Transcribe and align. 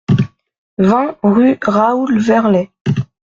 vingt 0.79 1.15
rue 1.21 1.59
Raoul 1.61 2.19
Verlet 2.19 2.71